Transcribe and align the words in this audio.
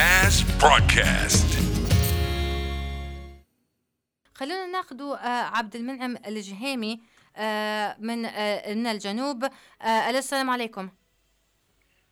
NAS 0.00 0.36
broadcast. 0.62 1.50
خلونا 4.34 4.66
ناخذ 4.66 4.96
عبد 5.56 5.76
المنعم 5.76 6.16
الجهيمي 6.26 7.00
آه، 7.36 7.96
من 7.98 8.24
آه، 8.24 8.74
من 8.74 8.86
الجنوب. 8.86 9.44
آه، 9.82 10.10
السلام 10.10 10.50
عليكم. 10.50 10.88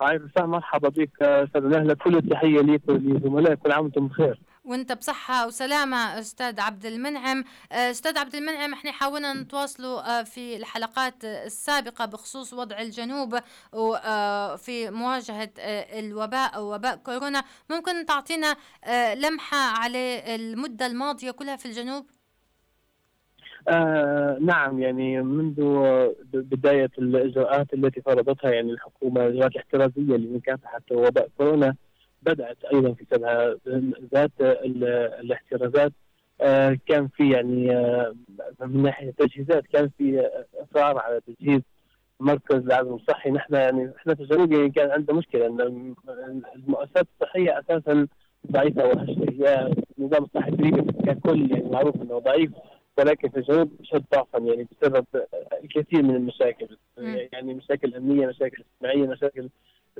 هاي 0.02 0.16
السلام 0.16 0.50
مرحبا 0.50 0.88
بك 0.88 1.22
أستاذ 1.22 1.62
نهلة. 1.62 1.94
كل 1.94 2.16
التحيه 2.16 2.60
ليك 2.60 2.82
ولزملائك 2.88 3.58
كل 3.58 3.72
عام 3.72 3.84
وأنتم 3.84 4.06
بخير. 4.08 4.40
وانت 4.68 4.92
بصحة 4.92 5.46
وسلامة 5.46 5.96
أستاذ 6.18 6.60
عبد 6.60 6.86
المنعم 6.86 7.44
أستاذ 7.72 8.18
عبد 8.18 8.34
المنعم 8.34 8.72
إحنا 8.72 8.92
حاولنا 8.92 9.32
نتواصلوا 9.32 10.22
في 10.22 10.56
الحلقات 10.56 11.24
السابقة 11.24 12.04
بخصوص 12.04 12.52
وضع 12.52 12.80
الجنوب 12.80 13.34
وفي 13.72 14.90
مواجهة 14.90 15.50
الوباء 15.98 16.54
أو 16.56 16.74
وباء 16.74 16.96
كورونا 16.96 17.42
ممكن 17.70 18.06
تعطينا 18.06 18.56
لمحة 19.14 19.56
على 19.58 20.34
المدة 20.34 20.86
الماضية 20.86 21.30
كلها 21.30 21.56
في 21.56 21.66
الجنوب؟ 21.66 22.06
آه 23.68 24.38
نعم 24.40 24.82
يعني 24.82 25.22
منذ 25.22 25.54
بداية 26.32 26.90
الإجراءات 26.98 27.74
التي 27.74 28.02
فرضتها 28.02 28.50
يعني 28.50 28.70
الحكومة 28.72 29.26
الإجراءات 29.26 29.52
الاحترازية 29.52 30.16
لمكافحة 30.16 30.80
وباء 30.90 31.28
كورونا 31.38 31.74
بدأت 32.22 32.64
أيضا 32.74 32.92
في 32.92 33.04
سبها 33.10 33.54
ذات 34.14 34.30
الاحترازات. 34.40 35.92
آه 36.40 36.78
كان 36.86 37.08
في 37.08 37.30
يعني 37.30 37.76
آه 37.76 38.14
من 38.60 38.82
ناحية 38.82 39.08
التجهيزات 39.08 39.66
كان 39.66 39.90
في 39.98 40.28
إصرار 40.62 40.98
على 40.98 41.20
تجهيز 41.20 41.60
مركز 42.20 42.56
العزم 42.56 42.94
الصحي. 42.94 43.30
نحن 43.30 43.54
يعني 43.54 43.92
إحنا 43.96 44.14
في 44.14 44.22
الجنوب 44.22 44.52
يعني 44.52 44.70
كان 44.70 44.90
عندنا 44.90 45.18
مشكلة 45.18 45.46
أن 45.46 45.94
المؤسسات 46.56 47.06
الصحية 47.14 47.58
أساسا 47.60 48.06
ضعيفة 48.52 48.84
وهشة 48.84 49.26
هي 49.30 49.72
النظام 49.98 50.24
الصحي 50.24 50.50
في 50.56 50.70
ككل 51.06 51.50
يعني 51.52 51.70
معروف 51.70 51.96
أنه 52.02 52.18
ضعيف 52.18 52.50
ولكن 52.98 53.28
في 53.28 53.36
الجنوب 53.36 53.70
أشد 53.80 54.04
ضعفا 54.14 54.38
يعني 54.38 54.66
بسبب 54.82 55.06
الكثير 55.64 56.02
من 56.02 56.14
المشاكل. 56.16 56.68
يعني 57.32 57.54
مشاكل 57.54 57.94
أمنية 57.94 58.26
مشاكل 58.26 58.62
اجتماعية 58.74 59.06
مشاكل 59.08 59.48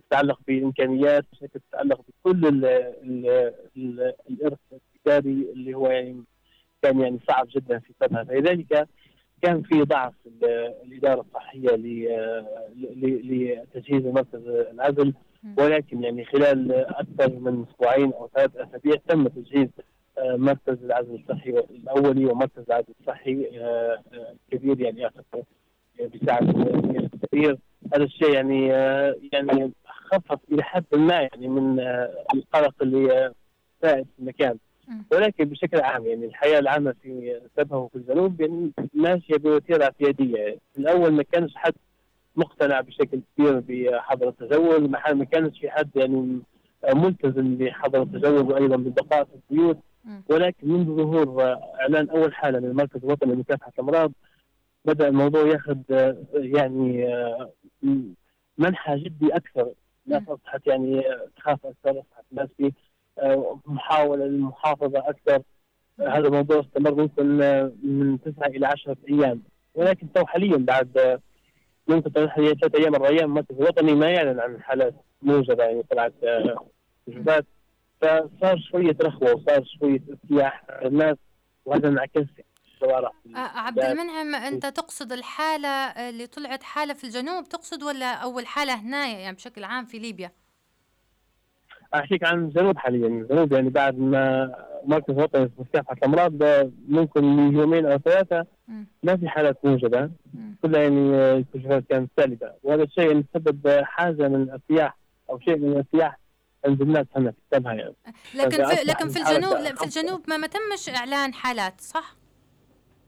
تتعلق 0.09 0.41
بإمكانيات 0.47 1.25
مشاكل 1.33 1.61
تتعلق 1.71 2.01
بكل 2.01 2.47
ال 2.47 2.65
ال 2.65 3.27
ال 3.77 4.13
الإرث 4.31 4.59
الاداري 5.07 5.53
اللي 5.53 5.75
هو 5.75 5.87
يعني 5.87 6.23
كان 6.83 7.01
يعني 7.01 7.19
صعب 7.29 7.47
جدا 7.51 7.79
في 7.79 7.93
سبها 8.01 8.25
فلذلك 8.25 8.89
كان 9.43 9.63
في 9.63 9.83
ضعف 9.83 10.15
الإدارة 10.85 11.21
الصحية 11.21 11.77
لتجهيز 12.77 14.07
مركز 14.07 14.47
العزل 14.47 15.15
ولكن 15.59 16.03
يعني 16.03 16.25
خلال 16.25 16.73
أكثر 16.73 17.33
من 17.33 17.65
أسبوعين 17.71 18.12
أو 18.12 18.29
ثلاث 18.35 18.57
أسابيع 18.57 18.95
تم 19.09 19.29
تجهيز 19.29 19.69
مركز 20.23 20.85
العزل 20.85 21.15
الصحي 21.15 21.51
الأولي 21.51 22.25
ومركز 22.27 22.62
العزل 22.69 22.95
الصحي 23.01 23.49
الكبير 24.53 24.81
يعني 24.81 25.05
أعتقد 25.05 25.45
بساعد 26.15 26.53
كثير 27.23 27.59
هذا 27.95 28.05
الشيء 28.05 28.33
يعني 28.33 28.67
يعني 29.33 29.73
خفف 30.12 30.39
إلى 30.53 30.62
حد 30.62 30.84
ما 30.92 31.14
يعني 31.14 31.48
من 31.48 31.81
القلق 32.34 32.75
اللي 32.83 33.33
سائد 33.83 34.05
في 34.05 34.19
المكان. 34.23 34.59
ولكن 35.12 35.45
بشكل 35.45 35.81
عام 35.81 36.06
يعني 36.06 36.27
الحياة 36.27 36.59
العامة 36.59 36.95
في 37.03 37.41
سبها 37.56 37.78
وفي 37.78 37.97
الجنوب 37.97 38.41
يعني 38.41 38.73
ماشيه 38.95 39.37
بوتيره 39.37 39.84
اعتيادية 39.84 40.37
يعني. 40.37 40.59
في 40.73 40.78
الأول 40.78 41.12
ما 41.12 41.23
كانش 41.23 41.55
حد 41.56 41.73
مقتنع 42.37 42.81
بشكل 42.81 43.20
كبير 43.37 43.62
بحظر 43.69 44.28
التجول 44.28 44.91
ما 44.91 45.25
كانش 45.25 45.61
في 45.61 45.70
حد 45.70 45.91
يعني 45.95 46.41
ملتزم 46.95 47.56
بحظر 47.56 48.03
التجول 48.03 48.53
وأيضا 48.53 48.77
بالبقاء 48.77 49.25
في 49.25 49.31
البيوت. 49.50 49.78
ولكن 50.31 50.69
منذ 50.69 50.87
ظهور 50.97 51.43
إعلان 51.81 52.11
أول 52.11 52.34
حالة 52.34 52.61
من 52.61 52.65
المركز 52.65 53.05
الوطني 53.05 53.33
لمكافحة 53.34 53.72
الأمراض 53.75 54.12
بدأ 54.84 55.09
الموضوع 55.09 55.47
ياخذ 55.47 55.78
يعني 56.34 57.06
منحى 58.59 58.99
جدي 58.99 59.37
أكثر. 59.37 59.69
الناس 60.09 60.29
اصبحت 60.29 60.67
يعني 60.67 61.05
تخاف 61.37 61.67
أكثر 61.67 61.91
اصبحت 61.91 62.25
الناس 62.33 62.49
في 62.57 62.73
محاولة 63.67 64.25
للمحافظة 64.25 64.99
أكثر. 64.99 65.43
هذا 66.01 66.29
الموضوع 66.29 66.61
استمر 66.61 66.95
ممكن 66.95 67.27
من 67.83 68.19
تسعة 68.21 68.47
إلى 68.47 68.67
عشرة 68.67 68.97
أيام. 69.09 69.43
ولكن 69.75 70.13
تو 70.13 70.27
حاليا 70.27 70.57
بعد 70.57 71.21
ممكن 71.89 72.11
ثلاث 72.11 72.39
أيام 72.75 72.95
أربع 72.95 73.09
أيام 73.09 73.25
المركز 73.25 73.57
الوطني 73.57 73.95
ما 73.95 74.11
يعلن 74.11 74.41
عن 74.41 74.63
حالات 74.63 74.95
موجوده 75.23 75.65
يعني 75.65 75.83
طلعت 75.83 76.13
وجبات 77.07 77.47
فصار 78.01 78.59
شوية 78.59 78.97
رخوة 79.03 79.35
وصار 79.35 79.65
شوية 79.65 80.01
ارتياح 80.11 80.65
الناس 80.83 81.17
وهذا 81.65 81.89
انعكس 81.89 82.27
الشوارع 82.83 83.12
عبد 83.34 83.78
المنعم 83.78 84.34
أنت 84.34 84.66
تقصد 84.66 85.12
الحالة 85.12 85.69
اللي 85.69 86.27
طلعت 86.27 86.62
حالة 86.62 86.94
في 86.94 87.05
الجنوب 87.05 87.49
تقصد 87.49 87.83
ولا 87.83 88.12
أول 88.15 88.47
حالة 88.47 88.75
هنا 88.75 89.06
يعني 89.06 89.37
بشكل 89.37 89.65
عام 89.65 89.84
في 89.84 89.99
ليبيا؟ 89.99 90.33
أحكيك 91.94 92.25
عن 92.25 92.44
الجنوب 92.44 92.78
حاليا. 92.78 93.06
الجنوب 93.06 93.53
يعني 93.53 93.71
بعد 93.71 93.99
ما 93.99 94.55
مركز 94.84 95.15
وطني 95.19 95.50
مكافحه 95.59 95.93
الامراض 95.93 96.33
ممكن 96.89 97.25
من 97.25 97.56
يومين 97.56 97.87
أو 97.87 97.99
ثلاثة 97.99 98.47
ما 99.03 99.16
في 99.16 99.28
حالات 99.28 99.65
موجوده 99.65 100.10
كلها 100.62 100.81
يعني 100.81 101.33
الكشوفات 101.33 101.84
كانت 101.91 102.10
سالبه 102.16 102.53
وهذا 102.62 102.83
الشيء 102.83 103.06
يعني 103.06 103.25
سبب 103.34 103.81
حاجة 103.83 104.28
من 104.28 104.43
الارتياح 104.43 104.97
أو 105.31 105.41
شيء 105.41 105.56
من 105.56 105.72
الارتياح 105.72 106.19
عند 106.65 106.83
الناس 106.83 107.06
هنا 107.16 107.31
في 107.31 107.60
يعني. 107.65 107.95
لكن 108.34 108.66
في 108.66 108.84
لكن 108.84 109.09
في 109.09 109.19
الجنوب 109.19 109.77
في 109.77 109.84
الجنوب 109.84 110.21
ما, 110.28 110.37
ما 110.37 110.47
تمش 110.47 110.89
إعلان 110.89 111.34
حالات 111.34 111.81
صح؟ 111.81 112.18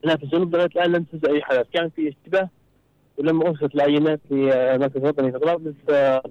لا 0.05 0.17
في 0.17 0.23
الجنوب 0.23 0.55
لغايه 0.55 0.67
الآن 0.67 0.93
لم 0.93 1.03
تنزل 1.05 1.35
أي 1.35 1.43
حالات. 1.43 1.67
كان 1.73 1.91
في 1.91 2.09
اشتباه 2.09 2.49
ولما 3.19 3.49
ارسلت 3.49 3.75
العينات 3.75 4.21
لمركز 4.31 4.97
الوطني 4.97 5.33
في 5.33 5.39
طرابلس 5.39 5.75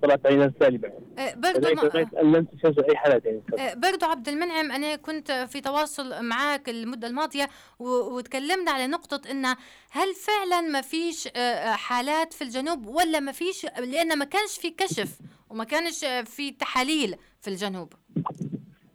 طلعت 0.01 0.25
عينات 0.25 0.53
سالبة. 0.59 0.91
برضه 1.35 1.73
ما... 1.73 2.07
لم 2.21 2.45
تسجل 2.45 2.83
أي 2.83 2.95
حالات 2.95 3.25
يعني. 3.25 3.41
برضه 3.75 4.07
عبد 4.07 4.27
المنعم 4.29 4.71
أنا 4.71 4.95
كنت 4.95 5.31
في 5.31 5.61
تواصل 5.61 6.25
معك 6.25 6.69
المدة 6.69 7.07
الماضية 7.07 7.49
وتكلمنا 7.79 8.71
على 8.71 8.87
نقطة 8.87 9.31
إن 9.31 9.45
هل 9.91 10.13
فعلا 10.27 10.61
ما 10.61 10.81
فيش 10.81 11.27
حالات 11.65 12.33
في 12.33 12.43
الجنوب 12.43 12.87
ولا 12.87 13.19
ما 13.19 13.31
فيش؟ 13.31 13.65
لأن 13.65 14.17
ما 14.17 14.25
كانش 14.25 14.57
في 14.61 14.69
كشف 14.69 15.19
وما 15.49 15.63
كانش 15.63 16.05
في 16.25 16.51
تحاليل 16.51 17.15
في 17.41 17.47
الجنوب. 17.47 17.93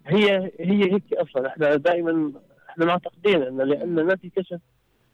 هي 0.07 0.51
هي 0.61 0.93
هيك 0.93 1.13
أصلا. 1.13 1.49
إحنا 1.49 1.77
دائما 1.77 2.33
إحنا 2.75 2.85
معتقدين 2.87 3.43
أن 3.43 3.57
لأن 3.57 3.95
ما 4.05 4.17
في 4.17 4.31
كشف 4.31 4.61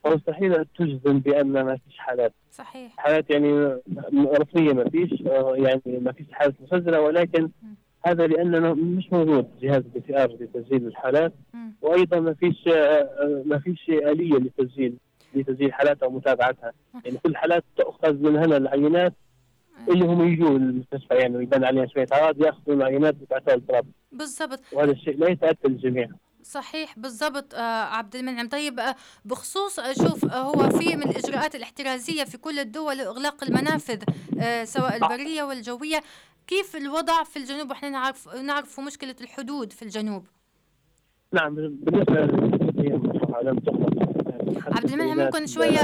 فمستحيل 0.03 0.65
تجزم 0.65 1.19
بأن 1.19 1.47
ما 1.51 1.77
فيش 1.87 1.97
حالات. 1.97 2.33
صحيح. 2.51 2.93
حالات 2.97 3.29
يعني 3.29 3.77
رسميه 4.15 4.73
ما 4.73 4.89
فيش 4.89 5.21
يعني 5.55 5.81
ما 5.85 6.11
فيش 6.11 6.25
حالات 6.31 6.53
مسجلة 6.61 7.01
ولكن 7.01 7.43
م. 7.43 7.67
هذا 8.05 8.27
لأنه 8.27 8.73
مش 8.73 9.13
موجود 9.13 9.47
جهاز 9.61 9.81
PCR 9.83 10.31
لتسجيل 10.39 10.87
الحالات. 10.87 11.33
م. 11.53 11.57
وأيضا 11.81 12.19
ما 12.19 12.33
فيش 12.33 12.67
ما 13.45 13.59
فيش 13.63 13.89
آلية 13.89 14.35
لتسجيل 14.37 14.93
لتسجيل 15.35 15.67
الحالات 15.67 16.03
أو 16.03 16.09
متابعتها. 16.09 16.71
يعني 17.05 17.17
كل 17.17 17.29
الحالات 17.29 17.63
تؤخذ 17.77 18.13
من 18.13 18.35
هنا 18.35 18.57
العينات 18.57 19.13
اللي 19.89 20.05
هم 20.05 20.27
يجوا 20.27 20.49
المستشفى 20.57 21.13
يعني 21.15 21.37
ويبان 21.37 21.63
عليها 21.63 21.85
شوية 21.85 22.07
اعراض 22.13 22.41
يأخذوا 22.41 22.75
العينات 22.75 23.15
بتاعتها 23.15 23.53
الطراب 23.53 23.85
بالضبط. 24.11 24.59
وهذا 24.73 24.91
الشيء 24.91 25.17
لا 25.17 25.27
يتاتى 25.29 25.67
للجميع. 25.67 26.07
صحيح 26.43 26.99
بالضبط 26.99 27.53
آه 27.53 27.83
عبد 27.83 28.15
المنعم. 28.15 28.49
طيب 28.49 28.79
آه 28.79 28.95
بخصوص 29.25 29.79
آه 29.79 29.93
شوف 29.93 30.25
هو 30.25 30.69
في 30.69 30.95
من 30.95 31.03
الإجراءات 31.03 31.55
الاحترازية 31.55 32.23
في 32.23 32.37
كل 32.37 32.59
الدول 32.59 33.01
اغلاق 33.01 33.43
المنافذ 33.43 34.03
سواء 34.63 34.95
البرية 34.95 35.43
والجوية 35.43 36.03
كيف 36.47 36.75
الوضع 36.75 37.23
في 37.23 37.37
الجنوب؟ 37.37 37.69
وإحنا 37.69 37.89
نعرف 37.89 38.35
نعرف 38.35 38.79
مشكلة 38.79 39.15
الحدود 39.21 39.73
في 39.73 39.81
الجنوب. 39.81 40.25
نعم 41.33 41.55
بالنسبة 41.55 42.21
لم 43.43 43.59
عبد 44.67 44.91
المنعم 44.91 45.17
ممكن 45.17 45.47
شوية 45.47 45.79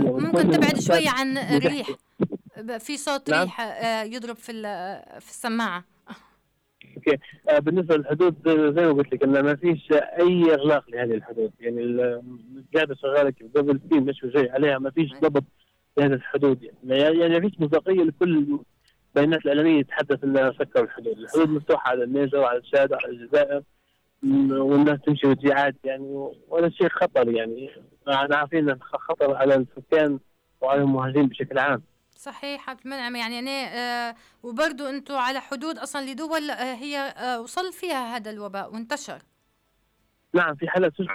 ممكن 0.00 0.50
تبعد 0.50 0.80
شوية 0.80 1.10
عن 1.10 1.38
الريح 1.38 1.90
في 2.78 2.96
صوت 2.96 3.30
نعم. 3.30 3.42
ريح 3.42 3.60
يضرب 4.04 4.36
في 4.36 4.52
في 5.20 5.30
السماعة. 5.30 5.84
okay. 7.08 7.18
آه 7.48 7.58
بالنسبة 7.58 7.96
للحدود 7.96 8.34
زي 8.48 8.86
ما 8.86 8.92
قلت 8.92 9.12
لك 9.12 9.22
انه 9.22 9.42
ما 9.42 9.56
فيش 9.56 9.92
أي 9.92 10.54
إغلاق 10.54 10.90
لهذه 10.90 11.14
الحدود. 11.14 11.52
يعني 11.60 11.82
القاعده 11.82 12.94
شغالة 12.94 13.32
قبل 13.56 13.80
في 13.88 13.94
مش 14.00 14.26
جاي 14.34 14.50
عليها 14.50 14.78
ما 14.78 14.90
فيش 14.90 15.10
ضبط 15.22 15.44
لهذه 15.98 16.12
الحدود. 16.12 16.62
يعني 16.84 17.18
يعني 17.20 17.40
ما 17.40 17.48
فيش 17.48 17.60
مصداقية 17.60 18.02
لكل 18.02 18.58
البيانات 19.16 19.44
الإعلامية 19.44 19.82
تتحدث 19.82 20.24
إنها 20.24 20.52
سكروا 20.52 20.84
الحدود، 20.84 21.18
الحدود 21.18 21.48
مفتوحة 21.48 21.90
على 21.90 22.04
النيجر 22.04 22.38
وعلى 22.38 22.58
الشاد 22.58 22.92
وعلى 22.92 23.08
الجزائر 23.08 23.62
والناس 24.52 24.98
تمشي 25.06 25.26
وتجي 25.26 25.52
عادي 25.52 25.78
يعني. 25.84 26.30
وهذا 26.48 26.68
شيء 26.68 26.88
خطر 26.88 27.28
يعني. 27.28 27.70
إحنا 28.08 28.36
عارفين 28.36 28.58
انه 28.70 28.78
خطر 28.80 29.34
على 29.34 29.54
السكان 29.54 30.18
وعلى 30.60 30.80
المهاجرين 30.82 31.26
بشكل 31.26 31.58
عام. 31.58 31.82
صحيح 32.20 32.70
عبد 32.70 32.80
المنعم 32.84 33.16
يعني 33.16 33.38
أنا 33.38 33.50
آه 33.50 34.14
وبرضه 34.42 34.90
أنتم 34.90 35.14
على 35.14 35.40
حدود 35.40 35.78
أصلا 35.78 36.10
لدول 36.10 36.50
آه 36.50 36.74
هي 36.74 36.98
آه 36.98 37.40
وصل 37.40 37.72
فيها 37.72 38.16
هذا 38.16 38.30
الوباء 38.30 38.72
وانتشر. 38.72 39.18
نعم 40.34 40.54
في 40.54 40.68
حالات 40.68 40.92
سجل 40.94 41.08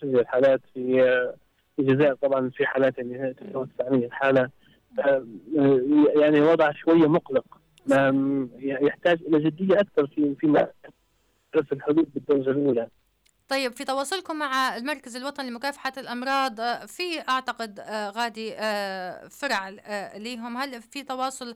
سجل 0.00 0.26
حالات 0.26 0.60
في 0.74 1.02
في 1.76 1.82
الجزائر 1.82 2.14
طبعا 2.14 2.50
في 2.50 2.66
حالات 2.66 2.98
يعني 2.98 3.34
تتوسع 3.34 3.88
الحاله 3.88 4.50
آه، 4.98 5.26
يعني 6.16 6.40
وضع 6.40 6.72
شوية 6.72 7.08
مقلق. 7.08 7.44
يحتاج 8.58 9.22
إلى 9.22 9.38
جدية 9.50 9.80
أكثر 9.80 10.06
في 10.06 10.34
في 10.34 10.66
في 11.52 11.72
الحدود 11.72 12.08
بالدرجة 12.14 12.50
الأولى. 12.50 12.88
طيب 13.48 13.72
في 13.76 13.84
تواصلكم 13.84 14.36
مع 14.36 14.76
المركز 14.76 15.16
الوطني 15.16 15.50
لمكافحة 15.50 15.92
الأمراض 15.98 16.60
آه، 16.60 16.86
في 16.86 17.20
أعتقد 17.28 17.80
آه، 17.80 18.10
غادي 18.10 18.54
آه، 18.56 19.28
فرع 19.28 19.68
ليهم. 20.16 20.56
هل 20.56 20.82
في 20.82 21.02
تواصل 21.02 21.54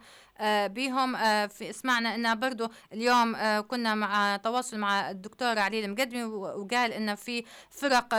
بهم 0.66 1.16
في 1.48 1.72
سمعنا 1.72 2.14
أن 2.14 2.40
برضو 2.40 2.68
اليوم 2.92 3.36
كنا 3.60 3.94
مع 3.94 4.36
تواصل 4.36 4.78
مع 4.78 5.10
الدكتور 5.10 5.58
علي 5.58 5.84
المقدمي 5.84 6.24
وقال 6.24 6.92
أن 6.92 7.14
في 7.14 7.44
فرق 7.70 8.14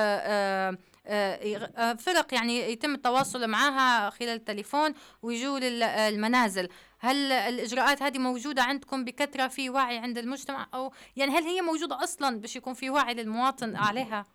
فرق 1.97 2.33
يعني 2.33 2.71
يتم 2.71 2.93
التواصل 2.95 3.47
معها 3.47 4.09
خلال 4.09 4.29
التليفون 4.29 4.93
ويجوا 5.23 5.59
للمنازل 5.59 6.69
هل 6.99 7.31
الإجراءات 7.31 8.03
هذه 8.03 8.17
موجودة 8.19 8.61
عندكم 8.61 9.05
بكثرة 9.05 9.47
في 9.47 9.69
وعي 9.69 9.97
عند 9.97 10.17
المجتمع؟ 10.17 10.67
أو 10.73 10.91
يعني 11.17 11.31
هل 11.31 11.43
هي 11.43 11.61
موجودة 11.61 12.03
أصلا 12.03 12.39
باش 12.39 12.55
يكون 12.55 12.73
في 12.73 12.89
وعي 12.89 13.13
للمواطن 13.13 13.75
عليها؟ 13.75 14.25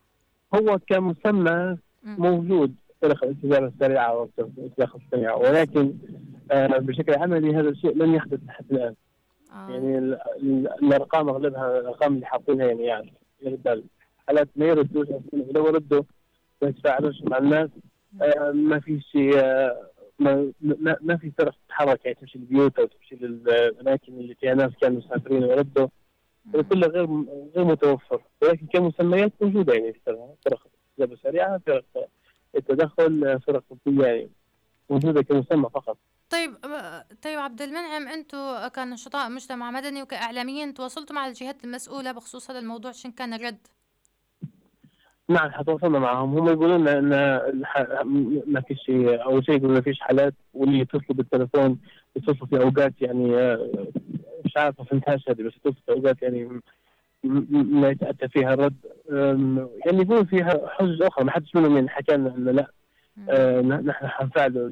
هو 0.54 0.78
كمسمى 0.88 1.76
موجود 2.02 2.74
فرق 3.02 3.24
الالتزام 3.24 3.64
السريعة 3.64 4.14
والإطلاق 4.14 4.96
السريعة 4.96 5.36
ولكن 5.36 5.94
آه 6.50 6.66
بشكل 6.66 7.14
عملي 7.14 7.56
هذا 7.56 7.68
الشيء 7.68 7.96
لم 7.96 8.14
يحدث 8.14 8.40
لحد 8.46 8.64
الآن. 8.70 8.94
آه. 9.52 9.70
يعني 9.70 9.98
الأرقام 10.82 11.28
أغلبها 11.28 11.78
الأرقام 11.80 12.14
اللي 12.14 12.26
حاطينها 12.26 12.66
يعني 12.66 12.84
يعني 12.84 13.12
حالات 14.26 14.48
ما 14.56 14.66
يردوش 14.66 15.06
لو 15.32 15.66
ردوا 15.66 16.02
ما 16.62 16.68
يتفاعلوش 16.68 17.22
مع 17.22 17.38
الناس. 17.38 17.70
آه 18.22 18.50
ما 18.50 18.80
في 18.80 19.00
شيء 19.00 19.38
آه 19.38 19.90
ما, 20.18 20.52
ما, 21.00 21.16
في 21.16 21.32
فرق 21.38 21.54
تتحرك 21.66 22.04
يعني 22.04 22.16
تمشي 22.20 22.38
البيوت 22.38 22.78
أو 22.78 22.86
تمشي 22.86 23.14
للأماكن 23.14 24.12
اللي 24.12 24.34
فيها 24.34 24.54
ناس 24.54 24.72
كانوا 24.80 24.98
مسافرين 24.98 25.44
ويردوا 25.44 25.88
كله 26.52 26.86
غير 26.86 27.06
غير 27.56 27.64
متوفر. 27.64 28.22
ولكن 28.42 28.66
كمسميات 28.66 29.32
موجودة 29.40 29.74
يعني 29.74 30.00
فرق 30.46 30.66
استجابه 30.90 31.16
سريعه 31.22 31.60
فرق 31.66 31.84
التدخل 32.56 33.40
فرق 33.46 33.62
طبية 33.86 34.06
يعني 34.06 34.30
موجودة 34.90 35.22
كمسمى 35.22 35.68
فقط. 35.74 35.98
طيب 36.30 36.56
طيب 37.22 37.38
عبد 37.38 37.62
المنعم 37.62 38.08
أنتم 38.08 38.68
كنشطاء 38.68 39.30
مجتمع 39.30 39.70
مدني 39.70 40.02
وكإعلاميين 40.02 40.74
تواصلتوا 40.74 41.16
مع 41.16 41.26
الجهات 41.26 41.64
المسؤولة 41.64 42.12
بخصوص 42.12 42.50
هذا 42.50 42.58
الموضوع 42.58 42.92
شن 42.92 43.10
كان 43.10 43.34
الرد؟ 43.34 43.66
نعم 45.28 45.50
حتواصلنا 45.50 45.98
معهم. 45.98 46.38
هم 46.38 46.48
يقولون 46.48 46.80
لنا 46.88 47.48
إن 47.48 47.60
ما 48.46 48.60
فيش 48.60 48.90
أول 48.90 49.44
شيء 49.44 49.54
يقولوا 49.56 49.74
ما 49.74 49.80
فيش 49.80 50.00
حالات 50.00 50.34
واللي 50.54 50.78
يتصلوا 50.78 51.02
بالتليفون 51.08 51.78
يتصلوا 52.16 52.46
في 52.46 52.62
أوقات 52.62 52.94
يعني 53.00 53.36
آه، 53.36 53.70
مش 54.44 54.56
عارف 54.56 54.78
ما 54.78 54.84
فهمتهاش 54.84 55.28
هذه 55.28 55.42
بس 55.42 55.52
يتصلوا 55.56 55.74
في 55.86 55.92
أوقات 55.92 56.22
يعني 56.22 56.60
ما 57.50 57.88
يتأتى 57.88 58.28
فيها 58.28 58.54
الرد. 58.54 58.74
يعني 59.86 60.02
يقول 60.02 60.26
فيها 60.26 60.68
حجج 60.68 61.02
أخرى 61.02 61.24
ما 61.24 61.30
حدش 61.30 61.54
منهم 61.54 61.74
يعني 61.76 61.88
حكى 61.88 62.16
لنا 62.16 62.34
إنه 62.36 62.50
لا. 62.50 62.70
آه 63.28 63.60
نحن 63.60 64.06
حنفعلوا 64.06 64.68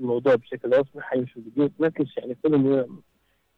الموضوع 0.00 0.34
بشكل 0.34 0.68
رسمي 0.68 1.02
حيمشوا 1.02 1.42
البيوت 1.42 1.72
ما 1.78 1.90
فيش 1.90 2.16
يعني 2.16 2.36
كلهم 2.42 2.72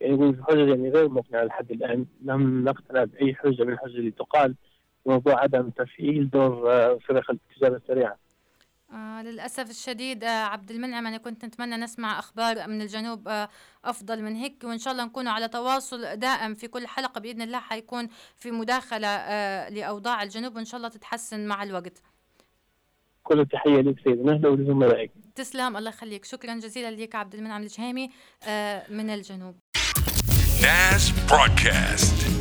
يعني 0.00 0.14
يقول 0.14 0.34
في 0.36 0.42
حجج 0.44 0.68
يعني 0.68 0.90
غير 0.90 1.08
مقنعة 1.08 1.44
لحد 1.44 1.70
الآن. 1.70 2.06
لم 2.24 2.64
نقتنع 2.64 3.04
بأي 3.04 3.34
حجة 3.34 3.64
من 3.64 3.72
الحجج 3.72 3.96
اللي 3.96 4.10
تقال. 4.10 4.54
موضوع 5.06 5.42
عدم 5.42 5.70
تفعيل 5.70 6.30
دور 6.30 6.72
آه، 6.72 6.98
فرق 7.08 7.30
الاستجابه 7.30 7.76
السريعة. 7.76 8.16
آه 8.92 9.22
للأسف 9.22 9.70
الشديد 9.70 10.24
آه 10.24 10.28
عبد 10.44 10.70
المنعم 10.70 11.06
أنا 11.06 11.16
كنت 11.16 11.44
نتمنى 11.44 11.76
نسمع 11.76 12.18
أخبار 12.18 12.68
من 12.68 12.82
الجنوب 12.82 13.28
آه 13.28 13.48
أفضل 13.84 14.22
من 14.22 14.36
هيك 14.36 14.64
وإن 14.64 14.78
شاء 14.78 14.92
الله 14.92 15.04
نكون 15.04 15.28
على 15.28 15.48
تواصل 15.48 16.16
دائم 16.16 16.54
في 16.54 16.68
كل 16.68 16.86
حلقة 16.86 17.20
بإذن 17.20 17.42
الله 17.42 17.60
حيكون 17.60 18.08
في 18.36 18.50
مداخلة 18.50 19.06
آه 19.08 19.68
لأوضاع 19.68 20.22
الجنوب 20.22 20.56
وإن 20.56 20.64
شاء 20.64 20.78
الله 20.78 20.88
تتحسن 20.88 21.46
مع 21.46 21.62
الوقت. 21.62 22.02
كل 23.22 23.40
التحية 23.40 23.80
لك 23.80 24.00
سيدنا 24.04 24.32
أهلا 24.32 24.48
ولزملائك 24.48 25.10
تسلم 25.34 25.76
الله 25.76 25.90
يخليك. 25.90 26.24
شكرا 26.24 26.54
جزيلا 26.54 26.90
لك 26.90 27.14
عبد 27.14 27.34
المنعم 27.34 27.62
الجهيمي 27.62 28.10
آه 28.48 28.82
من 28.90 29.10
الجنوب. 29.10 29.54
ناس 30.62 31.10
برودكاست. 31.30 32.39